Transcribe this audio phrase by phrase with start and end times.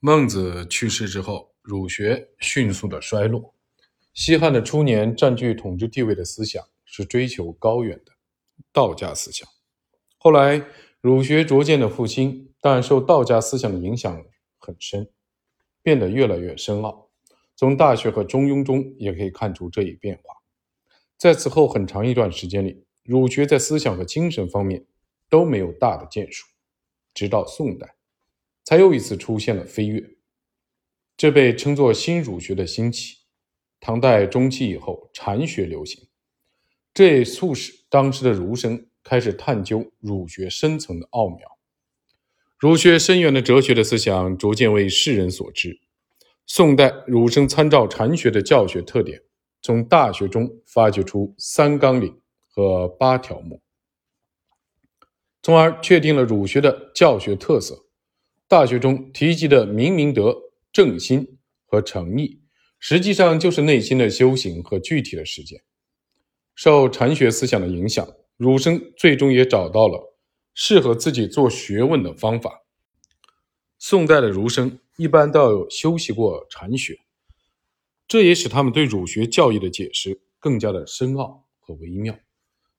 [0.00, 3.52] 孟子去世之后，儒学迅速的衰落。
[4.14, 8.12] 西汉的初年，占据统治地位的思想是追求高远的
[8.72, 9.48] 道家思想。
[10.16, 10.64] 后来，
[11.00, 14.24] 儒学逐渐的复兴，但受道家思想的影响
[14.58, 15.10] 很深，
[15.82, 17.10] 变得越来越深奥。
[17.56, 20.36] 从《大学》和《中庸》中也可以看出这一变化。
[21.16, 24.86] 在此后很长一段时间里，儒学在思想和精神方面
[25.28, 26.46] 都没有大的建树，
[27.12, 27.96] 直到宋代。
[28.68, 30.10] 才又一次出现了飞跃，
[31.16, 33.16] 这被称作新儒学的兴起。
[33.80, 36.06] 唐代中期以后，禅学流行，
[36.92, 41.38] 这也促使当时的儒生开始探究儒学深层的奥妙。
[42.58, 45.80] 儒学深远的哲学的思想逐渐为世人所知。
[46.46, 49.18] 宋代儒生参照禅学的教学特点，
[49.62, 53.62] 从《大学》中发掘出三纲领和八条目，
[55.40, 57.86] 从而确定了儒学的教学特色。
[58.48, 60.34] 大学中提及的明明德、
[60.72, 62.40] 正心和诚意，
[62.78, 65.62] 实际上就是内心的修行和具体的实践。
[66.54, 68.08] 受禅学思想的影响，
[68.38, 70.16] 儒生最终也找到了
[70.54, 72.62] 适合自己做学问的方法。
[73.78, 76.98] 宋代的儒生一般都有修习过禅学，
[78.08, 82.18] 这也使他们对儒学教义的解释更加的深奥和微妙。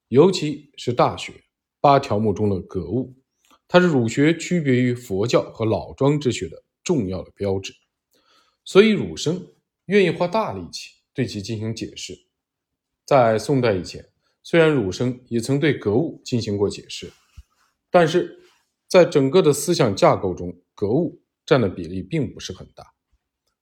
[0.08, 1.32] 尤其是《大学》
[1.80, 3.14] 八条目中的格物。
[3.72, 7.72] 它是儒学区别于佛教和老庄之学的重要的标志，
[8.66, 9.54] 所以儒生
[9.86, 12.18] 愿意花大力气对其进行解释。
[13.06, 14.10] 在宋代以前，
[14.42, 17.14] 虽然儒生也曾对格物进行过解释，
[17.92, 18.40] 但是
[18.88, 22.84] 在整个的思想架构中，格物占的比例并不是很大。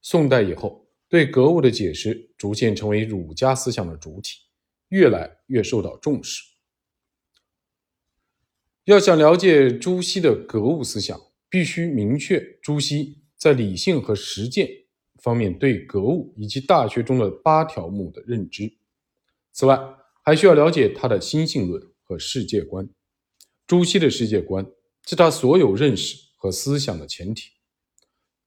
[0.02, 4.38] 宋代以后，对格物的解释逐渐成为儒家思想的主体，
[4.88, 6.44] 越来越受到重视。
[8.88, 14.66] 要想了解朱熹的格物思想，必须明确朱熹在理性和实践
[15.22, 18.78] 方面对格物以及《大学》中的八条目的认知。
[19.52, 19.78] 此外，
[20.24, 22.88] 还需要了解他的心性论和世界观。
[23.68, 24.66] 朱熹的世界观
[25.06, 27.50] 是他所有认识和思想的前提。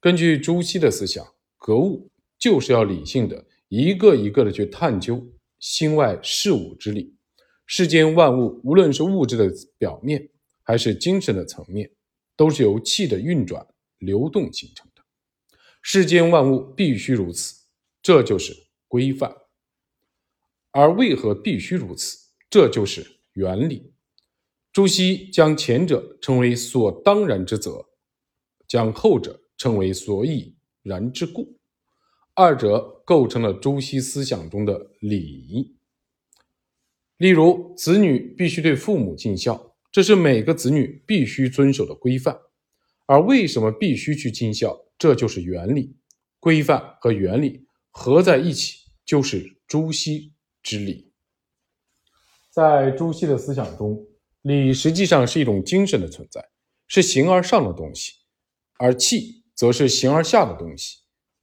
[0.01, 1.23] 根据朱熹的思想，
[1.59, 5.23] 格物就是要理性的一个一个的去探究
[5.59, 7.15] 心外事物之理。
[7.73, 9.49] 世间万物，无论是物质的
[9.79, 10.29] 表面，
[10.63, 11.91] 还是精神的层面，
[12.37, 13.67] 都是由气的运转、
[13.99, 15.03] 流动形成的。
[15.83, 17.65] 世间万物必须如此，
[18.03, 18.55] 这就是
[18.87, 19.35] 规范。
[20.73, 22.31] 而为何必须如此？
[22.49, 23.93] 这就是原理。
[24.73, 27.89] 朱熹将前者称为所当然之则，
[28.69, 31.59] 将后者称为所以然之故，
[32.35, 35.77] 二者构成了朱熹思想中的理。
[37.17, 42.39] 例如，子女必须对父母尽孝，这是每个子女必须遵守的规范。
[43.07, 44.87] 而为什么必须去尽孝？
[44.97, 45.97] 这就是原理。
[46.39, 51.13] 规范和原理合在一起，就是朱熹之理。
[52.51, 54.07] 在朱熹的思想中，
[54.43, 56.51] 礼实际上是一种精神的存在，
[56.87, 58.13] 是形而上的东西；
[58.79, 60.99] 而气则是形而下的东西。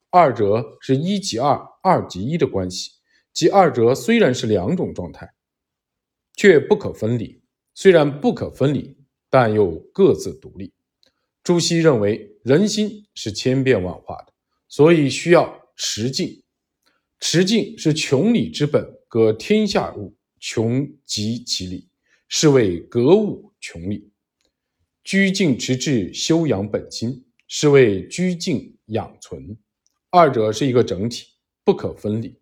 [0.10, 2.92] 二者是一即二，二即一的关系，
[3.34, 5.34] 即二者虽然是两种状态。
[6.38, 7.42] 却不可分离，
[7.80, 8.98] 虽然不可分离，
[9.30, 10.74] 但又各自独立。
[11.44, 14.34] 朱熹认为人心是千变万化的，
[14.68, 16.42] 所以需要持静。
[17.20, 21.88] 持静是穷理之本，格天下物，穷极其理，
[22.28, 24.12] 是谓格物穷理。
[25.04, 29.56] 居静持志，修养本心，是谓居静养存。
[30.10, 31.28] 二者是一个整体，
[31.64, 32.42] 不可分离。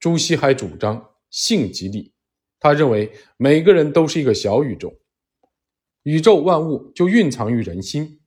[0.00, 2.14] 朱熹还主张性即理。
[2.58, 4.98] 他认为每个人都是一个小宇宙，
[6.02, 8.20] 宇宙万物就蕴藏于人心，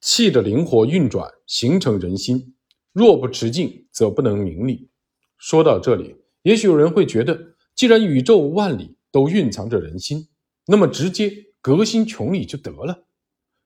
[0.00, 2.54] 气的灵活运转形成人心。
[2.92, 4.88] 若不持静，则不能明理。
[5.36, 10.28] 说到这里，也许有人会觉得，既然宇宙万里都蕴藏着人心，
[10.66, 13.04] 那么直接革新穷理就得了，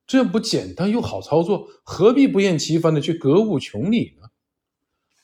[0.07, 4.29] 这不简单又好操作，何必不厌其烦的去格物穷理呢？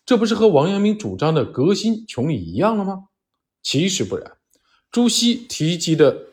[0.06, 3.08] 这不是和王阳明主张的革新穷理一样了吗？
[3.62, 4.37] 其实不然。
[4.90, 6.28] 朱熹提及的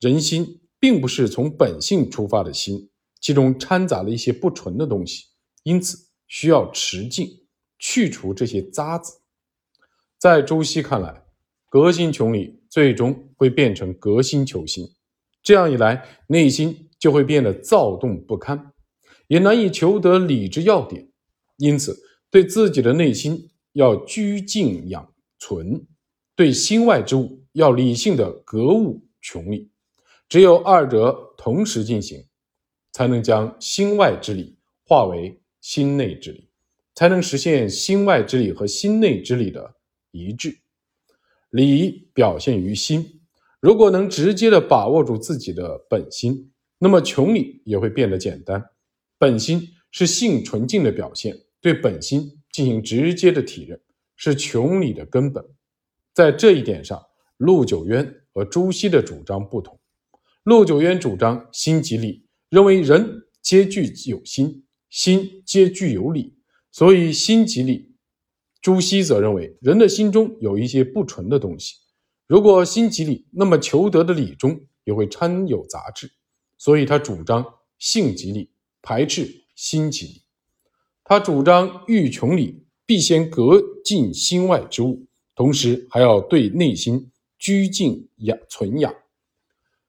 [0.00, 2.90] 人心，并不是从本性出发的心，
[3.20, 5.26] 其中掺杂了一些不纯的东西，
[5.62, 7.46] 因此需要持静，
[7.78, 9.20] 去除这些渣子。
[10.18, 11.22] 在朱熹看来，
[11.70, 14.86] 革新穷理最终会变成革新求新，
[15.42, 18.72] 这样一来，内心就会变得躁动不堪，
[19.28, 21.10] 也难以求得理之要点。
[21.56, 21.98] 因此，
[22.30, 25.86] 对自己的内心要居静养存，
[26.34, 27.38] 对心外之物。
[27.52, 29.72] 要理性的格物穷理，
[30.28, 32.24] 只有二者同时进行，
[32.92, 36.48] 才能将心外之理化为心内之理，
[36.94, 39.74] 才能实现心外之理和心内之理的
[40.12, 40.60] 一致。
[41.50, 43.20] 理表现于心，
[43.58, 48.64] 如果能直接的把握住自己的本心，那么穷理也会变得简单。
[49.18, 53.80] 本心是性纯净的表现，对本心进行直接的体认，
[54.14, 55.44] 是穷理的根本。
[56.12, 57.00] 在这一点上，
[57.36, 59.78] 陆九渊和朱熹的主张不同。
[60.44, 66.36] 陆九渊主张心即理，认为人皆具有心，心皆具有理，
[66.72, 67.94] 所以心即理。
[68.60, 71.76] 朱熹则认为人的心中有一些不纯的东西，
[72.26, 76.10] 如果心即理，那么求得的理中也会掺有杂质，
[76.58, 77.44] 所以他主张
[77.78, 78.50] 性即理，
[78.82, 80.22] 排斥心即理。
[81.04, 85.06] 他主张欲穷理，必先革尽心外之物，
[85.40, 88.94] 同时还要对内心拘静养存养。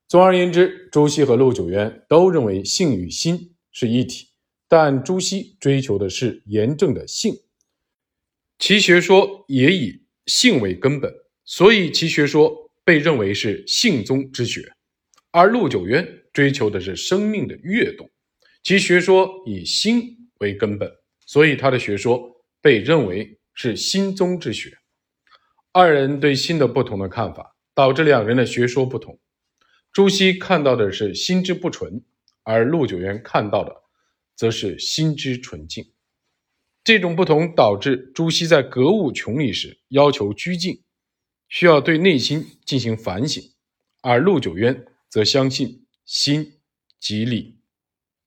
[0.08, 4.30] 总而言之，朱熹和陆九渊都认为性与心是一体，
[4.70, 7.38] 但朱熹追求的是严正的性，
[8.60, 11.14] 其学说也以性为根本，
[11.44, 14.62] 所以其学说被认为是性宗之学；
[15.32, 18.10] 而陆九渊追求的是生命的跃动，
[18.64, 20.90] 其学说以心为根本，
[21.26, 24.78] 所以他的学说被认为是心宗之学。
[25.74, 29.20] 二人对心的不同的看法，导致两人的学说不同。
[29.94, 32.04] 朱熹看到的是心之不纯，
[32.44, 33.74] 而陆九渊看到的
[34.36, 35.94] 则是心之纯净。
[36.84, 40.84] 这种不同导致朱熹在格物穷理时要求拘静，
[41.48, 43.54] 需要对内心进行反省；
[44.02, 46.60] 而陆九渊则相信心
[47.00, 47.61] 即理。